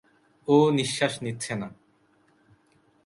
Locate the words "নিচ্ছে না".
1.23-1.67